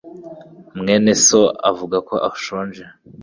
[0.79, 1.41] mwene so
[1.71, 2.83] avuga ko ashonje